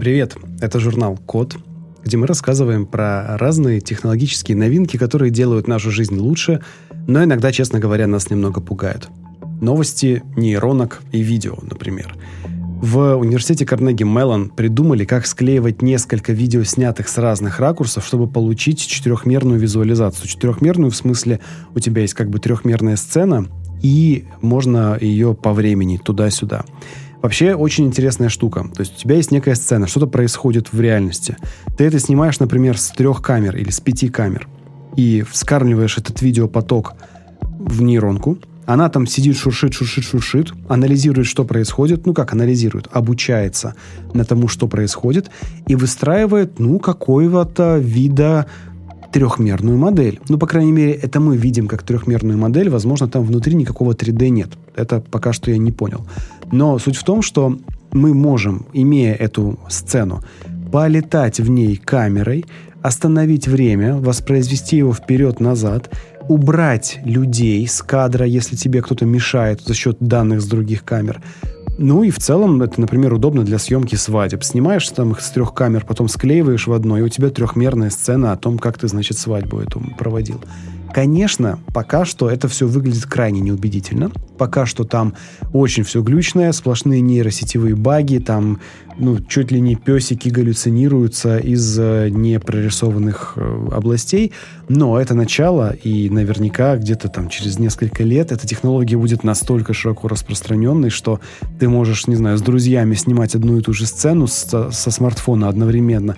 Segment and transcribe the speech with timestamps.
[0.00, 1.56] Привет, это журнал «Код»,
[2.04, 6.60] где мы рассказываем про разные технологические новинки, которые делают нашу жизнь лучше,
[7.06, 9.08] но иногда, честно говоря, нас немного пугают.
[9.60, 12.14] Новости нейронок и видео, например.
[12.82, 18.86] В университете Карнеги Меллон придумали, как склеивать несколько видео, снятых с разных ракурсов, чтобы получить
[18.86, 20.28] четырехмерную визуализацию.
[20.28, 21.40] Четырехмерную в смысле
[21.74, 23.46] у тебя есть как бы трехмерная сцена,
[23.80, 26.64] и можно ее по времени туда-сюда.
[27.24, 28.66] Вообще очень интересная штука.
[28.74, 31.38] То есть у тебя есть некая сцена, что-то происходит в реальности.
[31.74, 34.46] Ты это снимаешь, например, с трех камер или с пяти камер
[34.94, 36.92] и вскармливаешь этот видеопоток
[37.40, 38.36] в нейронку.
[38.66, 42.04] Она там сидит, шуршит, шуршит, шуршит, анализирует, что происходит.
[42.04, 42.88] Ну, как анализирует?
[42.92, 43.74] Обучается
[44.12, 45.30] на тому, что происходит,
[45.66, 48.48] и выстраивает, ну, какого-то вида
[49.12, 50.20] трехмерную модель.
[50.28, 52.68] Ну, по крайней мере, это мы видим как трехмерную модель.
[52.68, 54.50] Возможно, там внутри никакого 3D нет.
[54.76, 56.06] Это пока что я не понял.
[56.52, 57.58] Но суть в том, что
[57.92, 60.22] мы можем, имея эту сцену,
[60.72, 62.44] полетать в ней камерой,
[62.82, 65.90] остановить время, воспроизвести его вперед-назад,
[66.28, 71.22] убрать людей с кадра, если тебе кто-то мешает за счет данных с других камер,
[71.78, 74.44] ну и в целом это, например, удобно для съемки свадеб.
[74.44, 78.32] Снимаешь там их с трех камер, потом склеиваешь в одно, и у тебя трехмерная сцена
[78.32, 80.40] о том, как ты, значит, свадьбу эту проводил.
[80.94, 84.12] Конечно, пока что это все выглядит крайне неубедительно.
[84.38, 85.14] Пока что там
[85.52, 88.60] очень все глючное, сплошные нейросетевые баги, там
[88.96, 94.30] ну, чуть ли не песики галлюцинируются из э, непрорисованных э, областей.
[94.68, 100.06] Но это начало, и наверняка где-то там через несколько лет эта технология будет настолько широко
[100.06, 101.18] распространенной, что
[101.58, 105.48] ты можешь, не знаю, с друзьями снимать одну и ту же сцену со, со смартфона
[105.48, 106.16] одновременно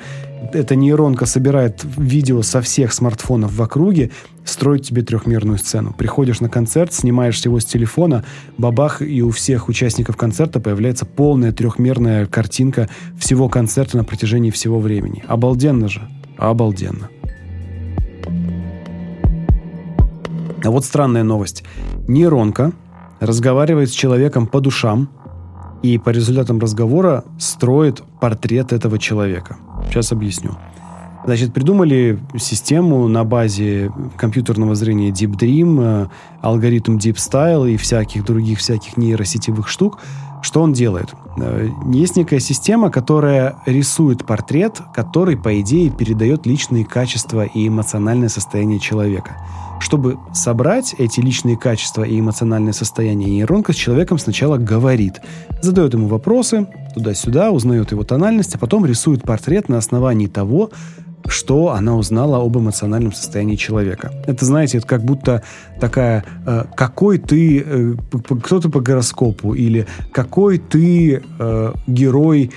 [0.55, 4.11] эта нейронка собирает видео со всех смартфонов в округе,
[4.45, 5.95] строит тебе трехмерную сцену.
[5.97, 8.25] Приходишь на концерт, снимаешь его с телефона,
[8.59, 12.89] бабах, и у всех участников концерта появляется полная трехмерная картинка
[13.19, 15.25] всего концерта на протяжении всего времени.
[15.27, 16.09] Обалденно же.
[16.39, 17.09] Обалденно.
[20.65, 21.65] А вот странная новость.
[22.09, 22.73] Нейронка
[23.21, 25.09] разговаривает с человеком по душам
[25.83, 29.59] и по результатам разговора строит портрет этого человека–
[29.97, 30.51] Сейчас объясню.
[31.25, 36.09] Значит, придумали систему на базе компьютерного зрения Deep Dream, э,
[36.43, 40.01] алгоритм Deep Style и всяких других всяких нейросетевых штук.
[40.43, 41.15] Что он делает?
[41.39, 48.29] Э, есть некая система, которая рисует портрет, который, по идее, передает личные качества и эмоциональное
[48.29, 49.39] состояние человека.
[49.81, 55.21] Чтобы собрать эти личные качества и эмоциональное состояние, нейронка с человеком сначала говорит,
[55.63, 60.71] задает ему вопросы, туда-сюда, узнает его тональность, а потом рисует портрет на основании того,
[61.29, 64.13] что она узнала об эмоциональном состоянии человека.
[64.27, 65.43] Это, знаете, это как будто
[65.81, 67.95] такая, э, какой ты, э,
[68.43, 72.53] кто ты по гороскопу, или какой ты э, герой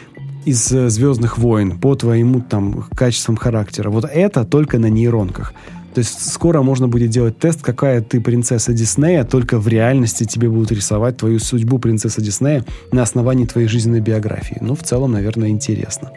[0.46, 3.90] из э, «Звездных войн» по твоему там качествам характера.
[3.90, 5.53] Вот это только на нейронках.
[5.94, 10.50] То есть скоро можно будет делать тест, какая ты принцесса Диснея, только в реальности тебе
[10.50, 14.57] будут рисовать твою судьбу принцессы Диснея на основании твоей жизненной биографии.
[14.61, 16.11] Ну, в целом, наверное, интересно.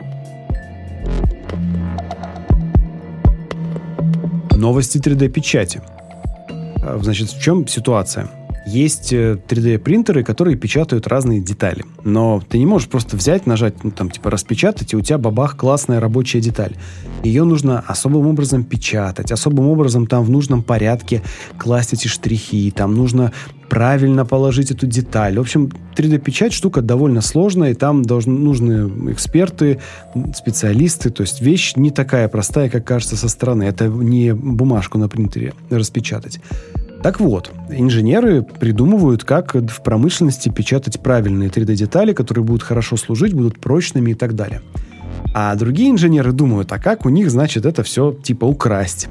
[4.51, 5.81] Новости 3D-печати.
[6.83, 8.29] А, значит, в чем ситуация?
[8.67, 11.85] Есть 3D-принтеры, э, которые печатают разные детали.
[12.05, 15.57] Но ты не можешь просто взять, нажать, ну, там, типа, распечатать, и у тебя бабах
[15.57, 16.77] классная рабочая деталь.
[17.23, 21.23] Ее нужно особым образом печатать, особым образом там в нужном порядке
[21.59, 23.33] класть эти штрихи, там нужно
[23.73, 25.39] правильно положить эту деталь.
[25.39, 29.81] В общем, 3D-печать штука довольно сложная, и там должны, нужны эксперты,
[30.35, 31.09] специалисты.
[31.09, 33.63] То есть вещь не такая простая, как кажется со стороны.
[33.63, 36.39] Это не бумажку на принтере распечатать.
[37.03, 43.59] Так вот, инженеры придумывают, как в промышленности печатать правильные 3D-детали, которые будут хорошо служить, будут
[43.59, 44.63] прочными и так далее.
[45.35, 49.09] А другие инженеры думают, а как у них, значит, это все типа украсть.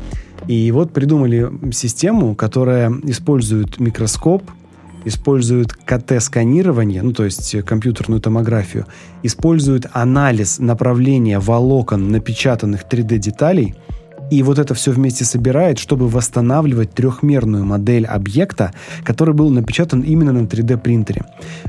[0.48, 4.50] И вот придумали систему, которая использует микроскоп,
[5.04, 8.86] использует КТ-сканирование, ну то есть компьютерную томографию,
[9.22, 13.76] использует анализ направления волокон напечатанных 3D-деталей–
[14.32, 18.72] и вот это все вместе собирает, чтобы восстанавливать трехмерную модель объекта,
[19.04, 21.26] который был напечатан именно на 3D принтере.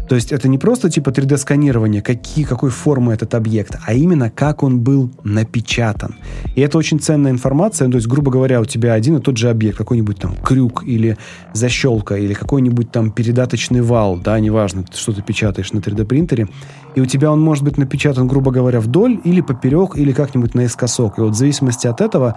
[0.08, 4.30] То есть это не просто типа 3D сканирование, какие, какой формы этот объект, а именно
[4.30, 6.14] как он был напечатан.
[6.54, 7.88] И это очень ценная информация.
[7.88, 11.18] То есть, грубо говоря, у тебя один и тот же объект, какой-нибудь там крюк или
[11.52, 16.46] защелка, или какой-нибудь там передаточный вал, да, неважно, что ты печатаешь на 3D принтере,
[16.94, 21.18] и у тебя он может быть напечатан, грубо говоря, вдоль или поперек, или как-нибудь наискосок.
[21.18, 22.36] И вот в зависимости от этого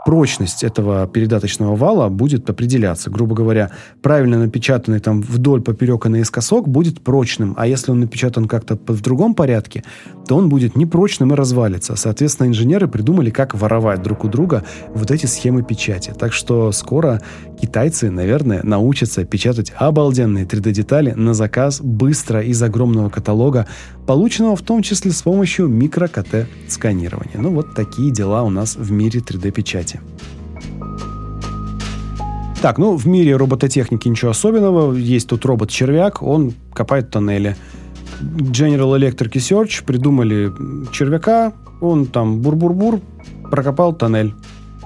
[0.05, 3.09] прочность этого передаточного вала будет определяться.
[3.09, 3.71] Грубо говоря,
[4.01, 9.01] правильно напечатанный там вдоль, поперек и наискосок будет прочным, а если он напечатан как-то в
[9.01, 9.83] другом порядке,
[10.27, 11.95] то он будет непрочным и развалится.
[11.95, 14.63] Соответственно, инженеры придумали, как воровать друг у друга
[14.93, 16.13] вот эти схемы печати.
[16.17, 17.21] Так что скоро
[17.61, 23.67] китайцы, наверное, научатся печатать обалденные 3D-детали на заказ быстро из огромного каталога,
[24.07, 27.37] полученного в том числе с помощью микро-КТ-сканирования.
[27.37, 29.90] Ну вот такие дела у нас в мире 3D-печати.
[32.61, 34.93] Так, ну в мире робототехники ничего особенного.
[34.93, 37.55] Есть тут робот-червяк, он копает тоннели.
[38.21, 40.51] General Electric Research придумали
[40.91, 43.01] червяка, он там бур-бур-бур,
[43.49, 44.35] прокопал тоннель.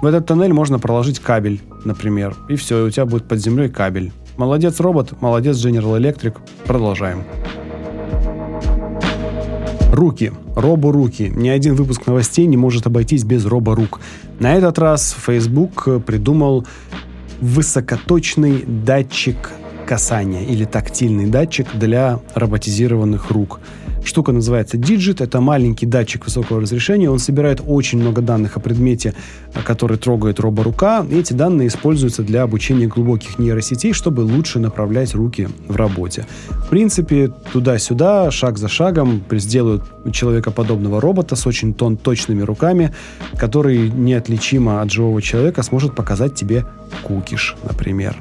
[0.02, 4.14] В этот тоннель можно проложить кабель, например, и все, у тебя будет под землей кабель.
[4.38, 6.38] Молодец робот, молодец General Electric.
[6.66, 7.24] Продолжаем.
[9.92, 10.32] Руки.
[10.56, 11.32] Робо-руки.
[11.34, 14.00] Ни один выпуск новостей не может обойтись без робо-рук.
[14.40, 16.66] На этот раз Facebook придумал
[17.42, 19.52] высокоточный датчик
[19.86, 23.60] касания или тактильный датчик для роботизированных рук.
[24.06, 25.24] Штука называется Digit.
[25.24, 27.10] Это маленький датчик высокого разрешения.
[27.10, 29.16] Он собирает очень много данных о предмете,
[29.64, 31.06] который трогает роборука.
[31.10, 36.26] И эти данные используются для обучения глубоких нейросетей, чтобы лучше направлять руки в работе.
[36.50, 42.94] В принципе, туда-сюда, шаг за шагом сделают человекоподобного робота с очень тон точными руками,
[43.38, 46.66] который неотличимо от живого человека сможет показать тебе
[47.04, 48.16] кукиш, например.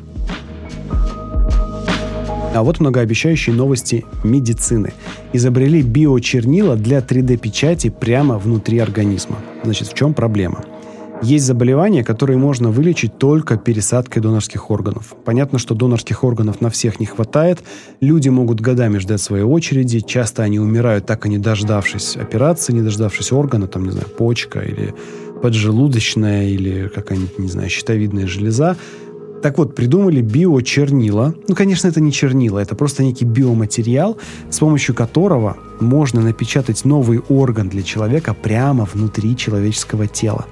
[2.55, 4.93] А вот многообещающие новости медицины.
[5.33, 9.39] Изобрели биочернила для 3D-печати прямо внутри организма.
[9.65, 10.65] Значит, в чем проблема?
[11.21, 15.15] Есть заболевания, которые можно вылечить только пересадкой донорских органов.
[15.25, 17.59] Понятно, что донорских органов на всех не хватает.
[18.01, 19.99] Люди могут годами ждать своей очереди.
[19.99, 24.61] Часто они умирают, так и не дождавшись операции, не дождавшись органа, там, не знаю, почка
[24.61, 24.95] или
[25.43, 28.77] поджелудочная или какая-нибудь, не знаю, щитовидная железа.
[29.45, 31.35] Так вот, придумали биочернила.
[31.49, 34.17] Ну, конечно, это не чернила, это просто некий биоматериал,
[34.49, 40.47] с помощью которого можно напечатать новый орган для человека прямо внутри человеческого тела.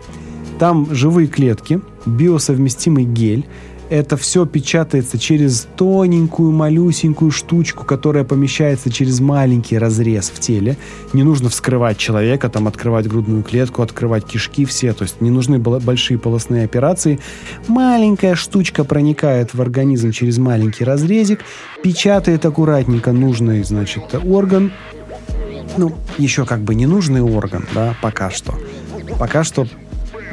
[0.59, 3.47] Там живые клетки, биосовместимый гель,
[3.93, 10.79] это все печатается через тоненькую, малюсенькую штучку, которая помещается через маленький разрез в теле.
[11.12, 14.94] Не нужно вскрывать человека, там открывать грудную клетку, открывать кишки все.
[14.94, 17.21] То есть не нужны большие полостные операции.
[17.69, 21.41] Маленькая штучка проникает в организм через маленький разрезик,
[21.83, 24.73] печатает аккуратненько нужный, значит, орган.
[25.77, 28.55] Ну, еще как бы не нужный орган, да, пока что.
[29.19, 29.67] Пока что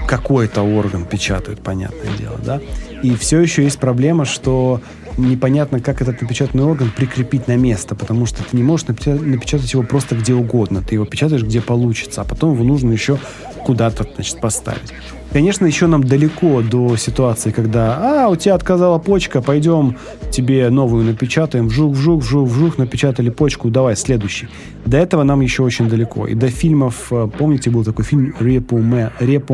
[0.08, 2.62] какой-то орган печатают, понятное дело, да.
[3.04, 4.82] И все еще есть проблема, что
[5.18, 9.84] непонятно, как этот напечатанный орган прикрепить на место, потому что ты не можешь напечатать его
[9.84, 10.82] просто где угодно.
[10.82, 13.18] Ты его печатаешь, где получится, а потом его нужно еще
[13.66, 14.94] куда-то, значит, поставить.
[15.32, 19.96] Конечно, еще нам далеко до ситуации, когда, а, у тебя отказала почка, пойдем
[20.32, 24.48] тебе новую напечатаем, вжух, вжух, вжух, вжух, напечатали почку, давай, следующий.
[24.88, 26.26] До этого нам еще очень далеко.
[26.26, 28.78] И до фильмов, э, помните, был такой фильм «Репо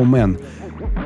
[0.04, 0.38] Мэн»,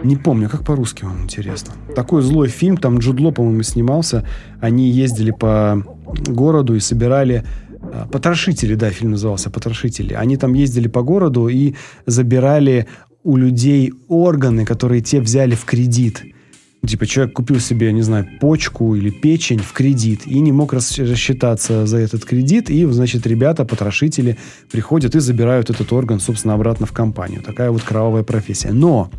[0.02, 1.74] не помню, как по-русски он, интересно.
[1.94, 4.26] Такой злой фильм, там Джудло, по-моему, снимался.
[4.60, 5.82] Они ездили по
[6.26, 7.44] городу и собирали
[7.82, 10.14] а, Потрошители, да, фильм назывался «Потрошители».
[10.14, 11.74] Они там ездили по городу и
[12.06, 12.86] забирали
[13.24, 16.24] у людей органы, которые те взяли в кредит.
[16.86, 21.86] Типа человек купил себе, не знаю, почку или печень в кредит и не мог рассчитаться
[21.86, 22.70] за этот кредит.
[22.70, 24.38] И, значит, ребята, потрошители,
[24.70, 27.42] приходят и забирают этот орган, собственно, обратно в компанию.
[27.42, 28.72] Такая вот кровавая профессия.
[28.72, 29.10] Но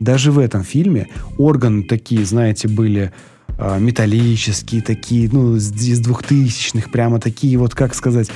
[0.00, 3.10] даже в этом фильме органы такие, знаете, были
[3.56, 8.30] э, металлические, такие, ну, из двухтысячных, прямо такие вот, как сказать,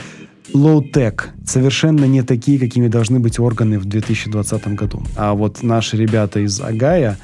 [0.55, 5.03] low-tech, совершенно не такие, какими должны быть органы в 2020 году.
[5.17, 7.19] А вот наши ребята из Агая,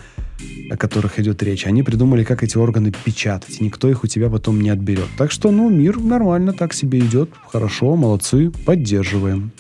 [0.71, 3.61] о которых идет речь, они придумали, как эти органы печатать.
[3.61, 5.09] Никто их у тебя потом не отберет.
[5.16, 7.30] Так что, ну, мир нормально так себе идет.
[7.47, 9.52] Хорошо, молодцы, поддерживаем.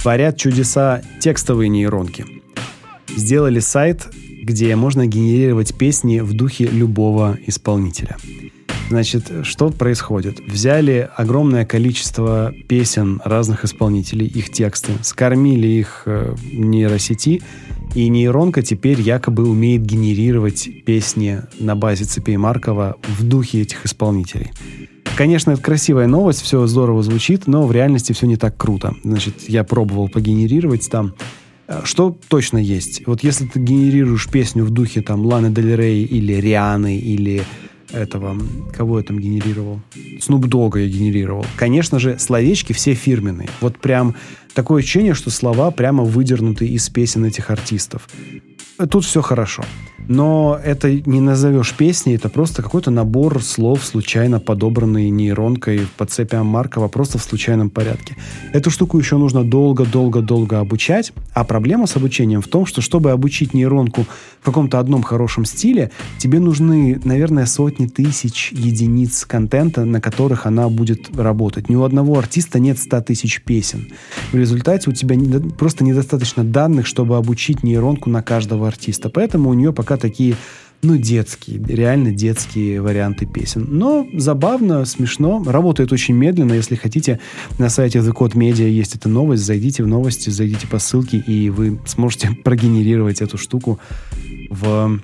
[0.00, 2.26] Творят чудеса текстовые нейронки.
[3.16, 4.06] Сделали сайт,
[4.42, 8.16] где можно генерировать песни в духе любого исполнителя.
[8.90, 10.40] Значит, что происходит?
[10.46, 17.42] Взяли огромное количество песен разных исполнителей, их тексты, скормили их э, нейросети,
[17.94, 24.50] и нейронка теперь якобы умеет генерировать песни на базе цепей Маркова в духе этих исполнителей.
[25.16, 28.94] Конечно, это красивая новость, все здорово звучит, но в реальности все не так круто.
[29.04, 31.14] Значит, я пробовал погенерировать там.
[31.68, 33.06] Э, что точно есть?
[33.06, 37.44] Вот если ты генерируешь песню в духе там Ланы Дель Рей или Рианы или
[37.94, 38.36] этого,
[38.72, 39.80] кого я там генерировал?
[40.20, 41.46] Снуп Дога я генерировал.
[41.56, 43.48] Конечно же, словечки все фирменные.
[43.60, 44.14] Вот прям
[44.54, 48.08] такое ощущение, что слова прямо выдернуты из песен этих артистов.
[48.90, 49.64] Тут все хорошо
[50.08, 56.36] но это не назовешь песней, это просто какой-то набор слов, случайно подобранный нейронкой по цепи
[56.36, 58.16] Маркова, просто в случайном порядке.
[58.52, 63.54] Эту штуку еще нужно долго-долго-долго обучать, а проблема с обучением в том, что чтобы обучить
[63.54, 64.06] нейронку
[64.40, 70.68] в каком-то одном хорошем стиле, тебе нужны, наверное, сотни тысяч единиц контента, на которых она
[70.68, 71.68] будет работать.
[71.68, 73.88] Ни у одного артиста нет 100 тысяч песен.
[74.32, 75.16] В результате у тебя
[75.58, 79.08] просто недостаточно данных, чтобы обучить нейронку на каждого артиста.
[79.08, 80.36] Поэтому у нее пока пока такие
[80.82, 83.66] ну, детские, реально детские варианты песен.
[83.70, 86.52] Но забавно, смешно, работает очень медленно.
[86.52, 87.20] Если хотите,
[87.58, 89.44] на сайте The Code Media есть эта новость.
[89.44, 93.78] Зайдите в новости, зайдите по ссылке, и вы сможете прогенерировать эту штуку
[94.50, 95.00] в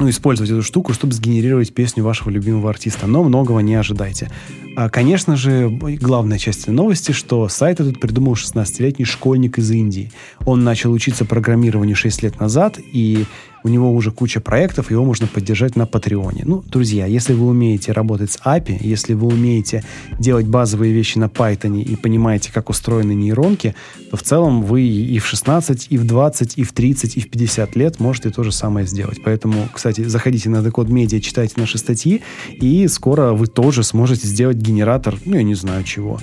[0.00, 3.06] ну, использовать эту штуку, чтобы сгенерировать песню вашего любимого артиста.
[3.06, 4.30] Но многого не ожидайте.
[4.76, 5.68] А, конечно же,
[6.00, 10.10] главная часть новости, что сайт этот придумал 16-летний школьник из Индии.
[10.46, 13.24] Он начал учиться программированию 6 лет назад, и
[13.64, 16.42] у него уже куча проектов, его можно поддержать на Патреоне.
[16.44, 19.82] Ну, друзья, если вы умеете работать с API, если вы умеете
[20.18, 23.74] делать базовые вещи на Python и понимаете, как устроены нейронки,
[24.10, 27.30] то в целом вы и в 16, и в 20, и в 30, и в
[27.30, 29.22] 50 лет можете то же самое сделать.
[29.24, 34.58] Поэтому, кстати, заходите на Decode Media, читайте наши статьи, и скоро вы тоже сможете сделать
[34.58, 36.20] генератор, ну, я не знаю чего,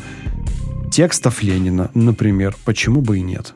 [0.91, 2.55] текстов Ленина, например.
[2.65, 3.53] Почему бы и нет?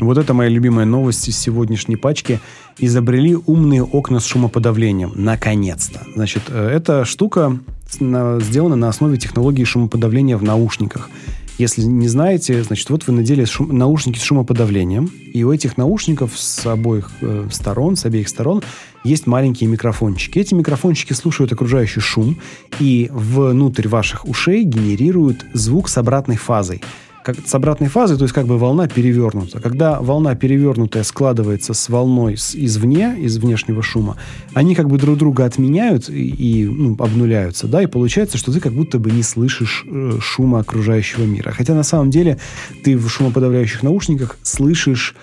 [0.00, 2.40] Вот это моя любимая новость из сегодняшней пачки.
[2.78, 5.12] Изобрели умные окна с шумоподавлением.
[5.14, 6.00] Наконец-то.
[6.14, 7.58] Значит, э, эта штука
[7.92, 11.10] сделана на основе технологии шумоподавления в наушниках.
[11.58, 16.38] Если не знаете, значит, вот вы надели шум, наушники с шумоподавлением, и у этих наушников
[16.38, 18.62] с обоих э, сторон, с обеих сторон,
[19.04, 20.38] есть маленькие микрофончики.
[20.38, 22.38] Эти микрофончики слушают окружающий шум,
[22.78, 26.80] и внутрь ваших ушей генерируют звук с обратной фазой
[27.22, 29.60] как, с обратной фазой, то есть как бы волна перевернута.
[29.60, 34.16] Когда волна перевернутая складывается с волной с, извне, из внешнего шума,
[34.54, 38.60] они как бы друг друга отменяют и, и ну, обнуляются, да, и получается, что ты
[38.60, 41.50] как будто бы не слышишь э, шума окружающего мира.
[41.50, 42.38] Хотя на самом деле
[42.84, 45.14] ты в шумоподавляющих наушниках слышишь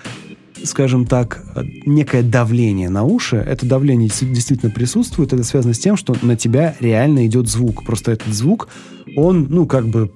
[0.64, 1.44] скажем так,
[1.86, 3.36] некое давление на уши.
[3.36, 5.32] Это давление действительно присутствует.
[5.32, 7.84] Это связано с тем, что на тебя реально идет звук.
[7.84, 8.68] Просто этот звук,
[9.16, 10.10] он, ну, как бы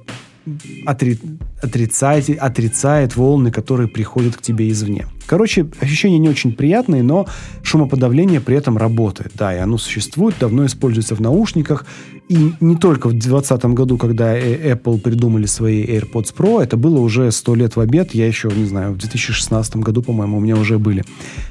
[0.86, 1.18] отри...
[1.60, 5.06] отрицает, отрицает волны, которые приходят к тебе извне.
[5.26, 7.26] Короче, ощущения не очень приятные, но
[7.62, 9.32] шумоподавление при этом работает.
[9.34, 11.86] Да, и оно существует, давно используется в наушниках.
[12.28, 17.00] И не только в 2020 году, когда э, Apple придумали свои AirPods Pro, это было
[17.00, 18.14] уже сто лет в обед.
[18.14, 21.04] Я еще, не знаю, в 2016 году, по-моему, у меня уже были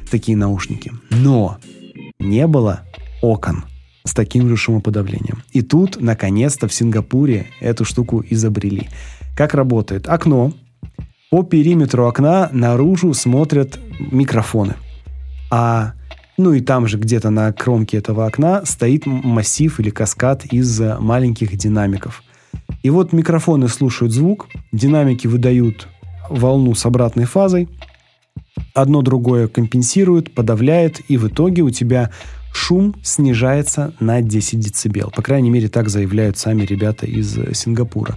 [0.10, 0.92] такие наушники.
[1.10, 1.58] Но
[2.20, 2.82] не было
[3.22, 3.66] окон
[4.04, 5.44] с таким же шумоподавлением.
[5.52, 8.90] И тут, наконец-то, в Сингапуре эту штуку изобрели.
[9.36, 10.08] Как работает?
[10.08, 10.54] Окно.
[11.30, 14.76] По периметру окна наружу смотрят микрофоны.
[15.50, 15.94] А
[16.38, 21.56] ну и там же где-то на кромке этого окна стоит массив или каскад из маленьких
[21.56, 22.24] динамиков.
[22.84, 25.88] И вот микрофоны слушают звук, динамики выдают
[26.30, 27.70] волну с обратной фазой,
[28.74, 32.12] одно другое компенсирует, подавляет, и в итоге у тебя
[32.54, 35.14] шум снижается на 10 дБ.
[35.16, 38.16] По крайней мере, так заявляют сами ребята из Сингапура.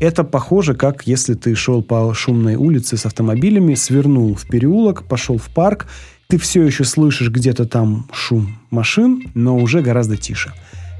[0.00, 5.36] Это похоже, как если ты шел по шумной улице с автомобилями, свернул в переулок, пошел
[5.36, 5.86] в парк,
[6.26, 10.54] ты все еще слышишь где-то там шум машин, но уже гораздо тише.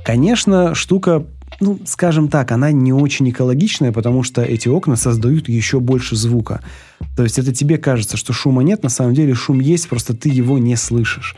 [0.04, 1.24] Конечно, штука,
[1.60, 6.60] ну, скажем так, она не очень экологичная, потому что эти окна создают еще больше звука.
[7.16, 10.28] То есть это тебе кажется, что шума нет, на самом деле шум есть, просто ты
[10.28, 11.36] его не слышишь.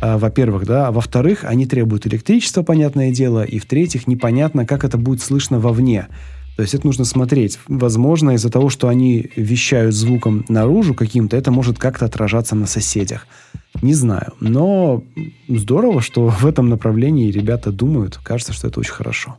[0.00, 4.98] А, во-первых, да, а во-вторых, они требуют электричества, понятное дело, и в-третьих, непонятно, как это
[4.98, 6.08] будет слышно вовне.
[6.56, 7.58] То есть это нужно смотреть.
[7.68, 13.26] Возможно, из-за того, что они вещают звуком наружу каким-то, это может как-то отражаться на соседях.
[13.82, 14.32] Не знаю.
[14.40, 15.02] Но
[15.48, 18.18] здорово, что в этом направлении ребята думают.
[18.22, 19.36] Кажется, что это очень хорошо.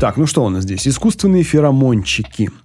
[0.00, 0.88] Так, ну что у нас здесь?
[0.88, 2.50] Искусственные феромончики–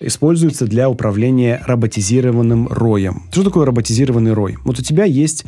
[0.00, 3.24] используется для управления роботизированным роем.
[3.32, 4.56] Что такое роботизированный рой?
[4.64, 5.44] Вот у тебя есть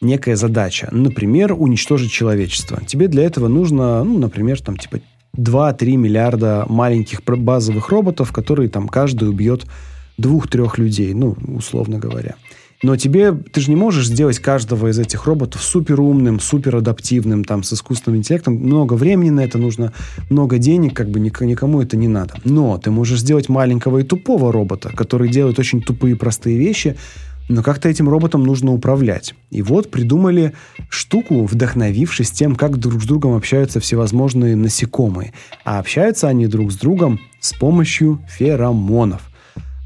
[0.00, 2.80] некая задача, например, уничтожить человечество.
[2.86, 5.00] Тебе для этого нужно, ну, например, там типа
[5.36, 9.64] 2-3 миллиарда маленьких базовых роботов, которые там каждый убьет
[10.16, 12.36] двух-трех людей, ну, условно говоря.
[12.82, 17.44] Но тебе, ты же не можешь сделать каждого из этих роботов супер умным, супер адаптивным,
[17.44, 18.54] там, с искусственным интеллектом.
[18.54, 19.92] Много времени на это нужно,
[20.28, 22.34] много денег, как бы никому это не надо.
[22.44, 26.96] Но ты можешь сделать маленького и тупого робота, который делает очень тупые простые вещи,
[27.48, 29.34] но как-то этим роботом нужно управлять.
[29.50, 30.54] И вот придумали
[30.88, 35.32] штуку, вдохновившись тем, как друг с другом общаются всевозможные насекомые.
[35.64, 39.30] А общаются они друг с другом с помощью феромонов.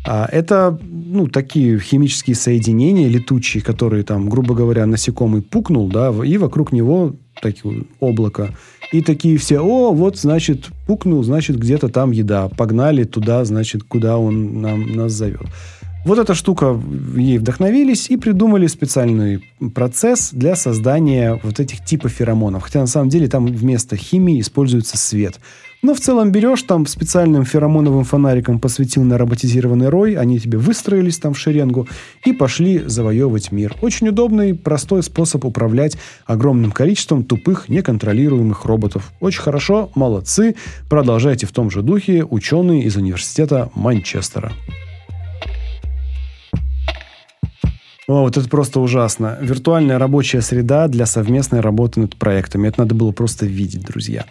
[0.07, 6.38] А это, ну, такие химические соединения летучие, которые там, грубо говоря, насекомый пукнул, да, и
[6.38, 8.55] вокруг него такие облако.
[8.93, 12.49] И такие все, о, вот, значит, пукнул, значит, где-то там еда.
[12.49, 15.47] Погнали туда, значит, куда он нам, нас зовет.
[16.05, 16.81] Вот эта штука,
[17.17, 22.62] ей вдохновились и придумали специальный процесс для создания вот этих типов феромонов.
[22.62, 25.38] Хотя на самом деле там вместо химии используется свет.
[25.81, 31.19] Но в целом берешь там специальным феромоновым фонариком посветил на роботизированный рой, они тебе выстроились
[31.19, 31.87] там в шеренгу
[32.25, 33.76] и пошли завоевывать мир.
[33.81, 39.12] Очень удобный, простой способ управлять огромным количеством тупых, неконтролируемых роботов.
[39.21, 40.57] Очень хорошо, молодцы,
[40.88, 44.52] продолжайте в том же духе, ученые из университета Манчестера.
[48.09, 49.37] О, вот это просто ужасно.
[49.41, 52.67] Виртуальная рабочая среда для совместной работы над проектами.
[52.67, 54.25] Это надо было просто видеть, друзья.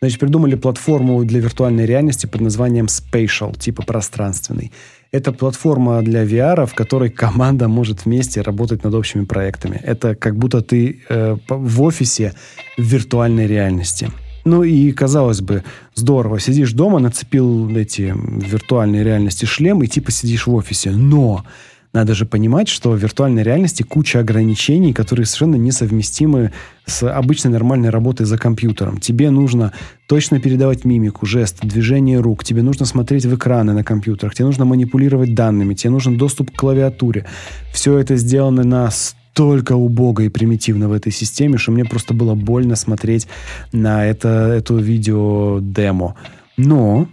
[0.00, 4.72] Значит, придумали платформу для виртуальной реальности под названием Spatial, типа пространственный.
[5.12, 9.80] Это платформа для VR, в которой команда может вместе работать над общими проектами.
[9.84, 12.32] Это как будто ты э, в офисе
[12.76, 14.10] в виртуальной реальности.
[14.44, 15.62] Ну и, казалось бы,
[15.94, 16.40] здорово.
[16.40, 20.90] Сидишь дома, нацепил эти виртуальные реальности шлем и типа сидишь в офисе.
[20.90, 21.44] Но
[21.92, 26.52] надо же понимать, что в виртуальной реальности куча ограничений, которые совершенно несовместимы
[26.86, 28.98] с обычной нормальной работой за компьютером.
[28.98, 29.72] Тебе нужно
[30.06, 34.64] точно передавать мимику, жесты, движение рук, тебе нужно смотреть в экраны на компьютерах, тебе нужно
[34.64, 37.26] манипулировать данными, тебе нужен доступ к клавиатуре.
[37.72, 42.34] Все это сделано на столько убого и примитивно в этой системе, что мне просто было
[42.34, 43.26] больно смотреть
[43.72, 46.14] на это, эту видео-демо.
[46.56, 47.08] Но,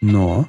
[0.00, 0.46] но,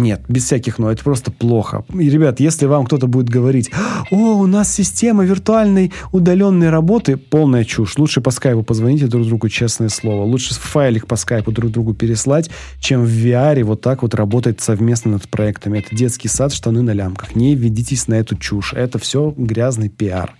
[0.00, 0.90] нет, без всяких «но».
[0.90, 1.84] Это просто плохо.
[1.92, 3.70] И, ребят, если вам кто-то будет говорить,
[4.10, 7.98] о, у нас система виртуальной удаленной работы, полная чушь.
[7.98, 10.24] Лучше по скайпу позвоните друг другу, честное слово.
[10.24, 15.12] Лучше файлик по скайпу друг другу переслать, чем в VR вот так вот работать совместно
[15.12, 15.78] над проектами.
[15.78, 17.36] Это детский сад, штаны на лямках.
[17.36, 18.72] Не ведитесь на эту чушь.
[18.72, 20.34] Это все грязный пиар.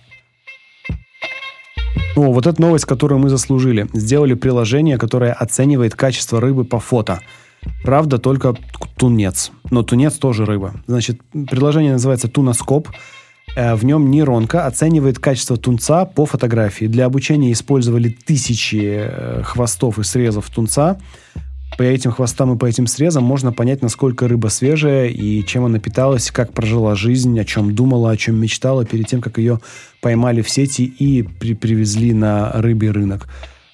[2.15, 3.87] О, вот эта новость, которую мы заслужили.
[3.93, 7.19] Сделали приложение, которое оценивает качество рыбы по фото–
[7.83, 8.55] Правда, только
[8.97, 9.51] тунец.
[9.69, 10.73] Но тунец тоже рыба.
[10.87, 11.19] Значит,
[11.49, 12.89] приложение называется Туноскоп.
[13.55, 16.85] Э, в нем нейронка оценивает качество тунца по фотографии.
[16.85, 20.97] Для обучения использовали тысячи э, хвостов и срезов тунца.
[21.77, 25.79] По этим хвостам и по этим срезам можно понять, насколько рыба свежая и чем она
[25.79, 29.59] питалась, как прожила жизнь, о чем думала, о чем мечтала перед тем, как ее
[30.01, 33.29] поймали в сети и при привезли на рыбий рынок.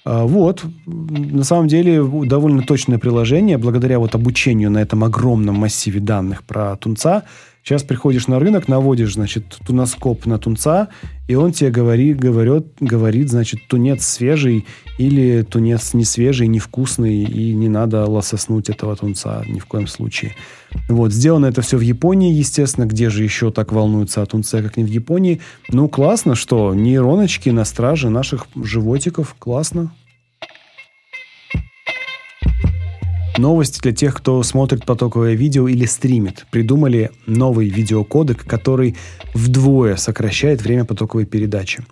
[0.10, 6.00] А, вот, на самом деле довольно точное приложение, благодаря вот обучению на этом огромном массиве
[6.00, 7.24] данных про тунца.
[7.68, 10.88] Сейчас приходишь на рынок, наводишь, значит, туноскоп на тунца,
[11.28, 14.66] и он тебе говорит, говорит, говорит, значит, тунец свежий
[14.98, 20.34] или тунец не свежий, невкусный, и не надо лососнуть этого тунца ни в коем случае.
[20.88, 24.78] Вот, сделано это все в Японии, естественно, где же еще так волнуются о тунце, как
[24.78, 25.42] не в Японии.
[25.68, 29.92] Ну, классно, что нейроночки на страже наших животиков, классно.
[33.38, 36.48] Новости для тех, кто смотрит потоковое видео или стримит.
[36.52, 38.96] Придумали новый видеокодек, который
[39.34, 41.84] вдвое сокращает время потоковой передачи.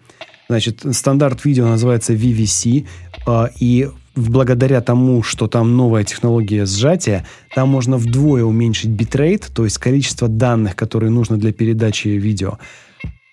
[0.49, 2.85] Значит, стандарт видео называется VVC,
[3.27, 9.65] а, и благодаря тому, что там новая технология сжатия, там можно вдвое уменьшить битрейт, то
[9.65, 12.57] есть количество данных, которые нужно для передачи видео.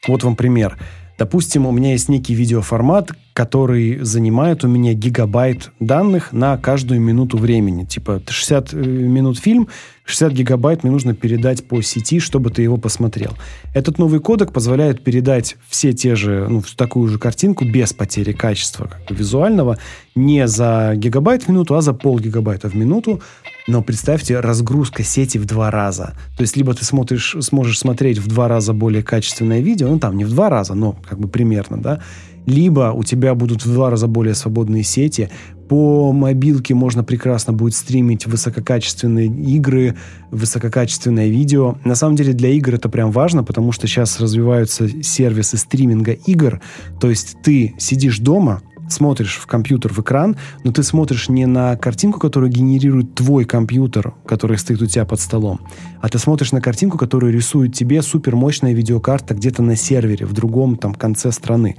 [0.07, 0.79] Вот вам пример.
[1.19, 7.39] Допустим, у меня есть некий видеоформат, который занимает у меня гигабайт данных на каждую минуту
[7.39, 7.85] времени.
[7.85, 9.69] Типа 60 э, минут фильм,
[10.05, 13.33] 60 гигабайт мне нужно передать по сети, чтобы ты его посмотрел.
[13.75, 18.87] Этот новый кодек позволяет передать все те же, ну, такую же картинку без потери качества
[18.89, 19.79] как визуального
[20.15, 23.23] не за гигабайт в минуту, а за пол гигабайта в минуту.
[23.69, 26.15] Но представьте, разгрузка сети в два раза.
[26.37, 30.17] То есть, либо ты смотришь, сможешь смотреть в два раза более качественное видео, ну, там
[30.17, 32.01] не в два раза, но как бы примерно, да,
[32.47, 35.31] либо у тебя будут в два раза более свободные сети.
[35.69, 39.97] По мобилке можно прекрасно будет стримить высококачественные игры,
[40.31, 41.79] высококачественное видео.
[41.85, 46.61] На самом деле для игр это прям важно, потому что сейчас развиваются сервисы стриминга игр.
[47.01, 48.61] То есть ты сидишь дома,
[48.93, 54.15] смотришь в компьютер, в экран, но ты смотришь не на картинку, которую генерирует твой компьютер,
[54.27, 55.61] который стоит у тебя под столом,
[56.01, 60.77] а ты смотришь на картинку, которую рисует тебе супермощная видеокарта где-то на сервере в другом
[60.77, 61.77] там конце страны.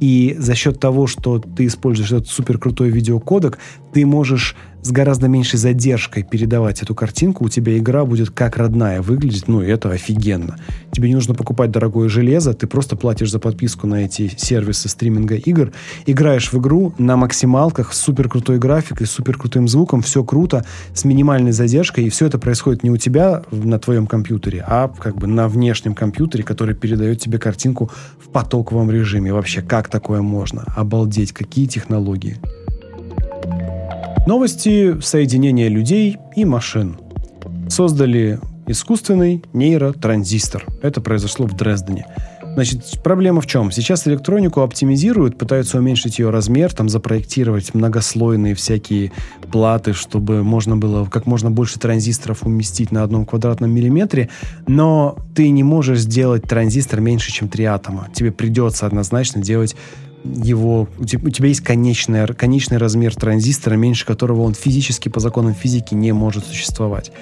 [0.00, 3.58] И за счет того, что ты используешь этот супер крутой видеокодек,
[3.92, 9.02] ты можешь с гораздо меньшей задержкой передавать эту картинку, у тебя игра будет как родная
[9.02, 10.58] выглядеть, ну, и это офигенно.
[10.92, 15.34] Тебе не нужно покупать дорогое железо, ты просто платишь за подписку на эти сервисы стриминга
[15.34, 15.72] игр,
[16.06, 20.64] играешь в игру на максималках с супер крутой графикой, с супер крутым звуком, все круто,
[20.94, 25.16] с минимальной задержкой, и все это происходит не у тебя на твоем компьютере, а как
[25.16, 29.32] бы на внешнем компьютере, который передает тебе картинку в потоковом режиме.
[29.32, 30.64] Вообще, как такое можно?
[30.76, 32.38] Обалдеть, какие технологии.
[34.28, 36.98] Новости соединения людей и машин.
[37.70, 40.66] Создали искусственный нейротранзистор.
[40.82, 42.04] Это произошло в Дрездене.
[42.52, 43.72] Значит, проблема в чем?
[43.72, 49.12] Сейчас электронику оптимизируют, пытаются уменьшить ее размер, там запроектировать многослойные всякие
[49.50, 54.28] платы, чтобы можно было как можно больше транзисторов уместить на одном квадратном миллиметре,
[54.66, 58.08] но ты не можешь сделать транзистор меньше, чем три атома.
[58.12, 59.74] Тебе придется однозначно делать
[60.24, 65.94] его, у тебя есть конечный, конечный размер транзистора, меньше которого он физически по законам физики
[65.94, 67.12] не может существовать.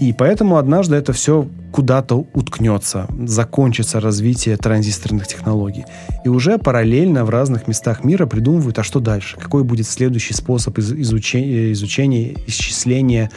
[0.00, 5.84] И поэтому однажды это все куда-то уткнется, закончится развитие транзисторных технологий.
[6.24, 9.36] И уже параллельно в разных местах мира придумывают, а что дальше?
[9.36, 13.30] Какой будет следующий способ изучения, изучения исчисления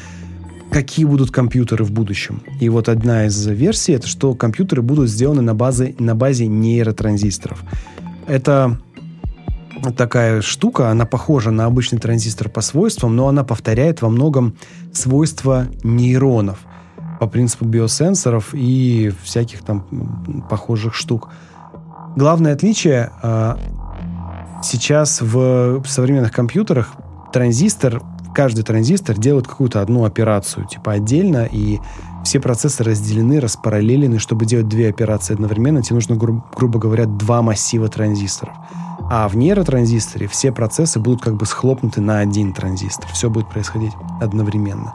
[0.71, 2.41] какие будут компьютеры в будущем.
[2.59, 7.63] И вот одна из версий это, что компьютеры будут сделаны на базе, на базе нейротранзисторов.
[8.27, 8.79] Это
[9.97, 14.55] такая штука, она похожа на обычный транзистор по свойствам, но она повторяет во многом
[14.93, 16.59] свойства нейронов
[17.19, 21.29] по принципу биосенсоров и всяких там похожих штук.
[22.15, 23.57] Главное отличие а,
[24.63, 26.93] сейчас в современных компьютерах
[27.31, 28.01] транзистор,
[28.33, 31.79] каждый транзистор делает какую-то одну операцию, типа отдельно, и
[32.23, 34.19] все процессы разделены, распараллелены.
[34.19, 38.55] Чтобы делать две операции одновременно, тебе нужно, гру- грубо говоря, два массива транзисторов.
[39.09, 43.09] А в нейротранзисторе все процессы будут как бы схлопнуты на один транзистор.
[43.11, 44.93] Все будет происходить одновременно.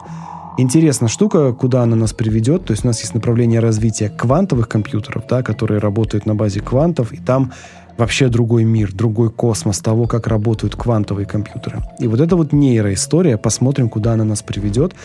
[0.57, 2.65] Интересная штука, куда она нас приведет.
[2.65, 7.13] То есть у нас есть направление развития квантовых компьютеров, да, которые работают на базе квантов,
[7.13, 7.53] и там
[7.99, 11.81] вообще другой мир, другой космос того, как работают квантовые компьютеры.
[11.99, 14.95] И вот эта вот нейроистория, посмотрим, куда она нас приведет.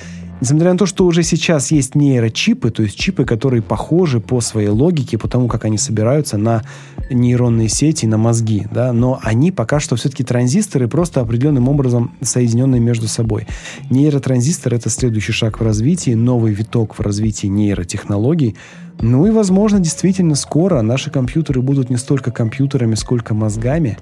[0.40, 4.68] Несмотря на то, что уже сейчас есть нейрочипы, то есть чипы, которые похожи по своей
[4.68, 6.62] логике, по тому, как они собираются на
[7.11, 12.80] нейронные сети, на мозги, да, но они пока что все-таки транзисторы, просто определенным образом соединенные
[12.80, 13.46] между собой.
[13.90, 18.57] Нейротранзистор— это следующий шаг в развитии, новый виток в развитии нейротехнологий,
[19.00, 23.98] ну и, возможно, действительно скоро наши компьютеры будут не столько компьютерами, сколько мозгами,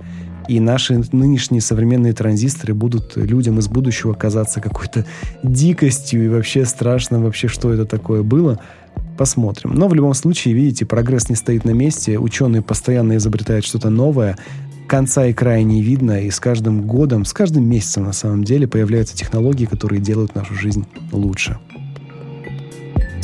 [0.48, 5.06] и наши нынешние современные транзисторы будут людям из будущего казаться какой-то
[5.42, 8.60] дикостью и вообще страшно вообще, что это такое было.
[9.16, 9.74] Посмотрим.
[9.74, 14.36] Но в любом случае, видите, прогресс не стоит на месте, ученые постоянно изобретают что-то новое,
[14.88, 18.66] конца и края не видно, и с каждым годом, с каждым месяцем на самом деле
[18.66, 21.58] появляются технологии, которые делают нашу жизнь лучше.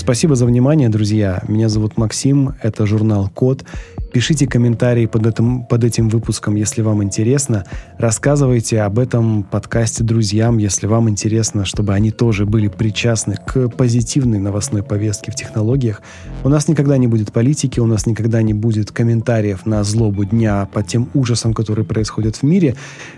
[0.08, 1.42] Спасибо за внимание, друзья.
[1.48, 3.66] Меня зовут Максим, это журнал Код.
[4.12, 7.64] Пишите комментарии под этим, под этим выпуском, если вам интересно.
[7.98, 14.38] Рассказывайте об этом подкасте друзьям, если вам интересно, чтобы они тоже были причастны к позитивной
[14.38, 16.00] новостной повестке в технологиях.
[16.42, 20.66] У нас никогда не будет политики, у нас никогда не будет комментариев на злобу дня
[20.72, 22.76] по тем ужасам, которые происходят в мире.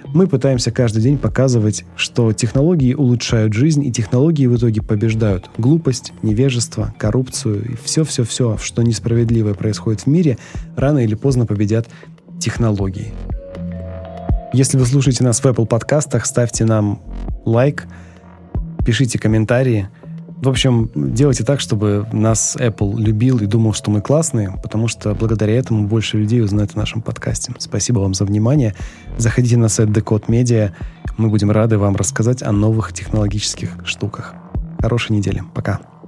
[0.08, 6.12] Мы пытаемся каждый день показывать, что технологии улучшают жизнь, и технологии в итоге побеждают глупость,
[6.22, 10.36] невежество, коррупцию и все-все-все, что несправедливое происходит в мире,
[10.80, 11.86] рано или поздно победят
[12.40, 13.12] технологии.
[14.52, 17.00] Если вы слушаете нас в Apple подкастах, ставьте нам
[17.44, 17.86] лайк,
[18.84, 19.88] пишите комментарии.
[20.38, 25.14] В общем, делайте так, чтобы нас Apple любил и думал, что мы классные, потому что
[25.14, 27.52] благодаря этому больше людей узнают о нашем подкасте.
[27.58, 28.74] Спасибо вам за внимание.
[29.18, 30.72] Заходите на сайт Decode Media.
[31.18, 34.34] Мы будем рады вам рассказать о новых технологических штуках.
[34.80, 35.42] Хорошей недели.
[35.54, 35.99] Пока.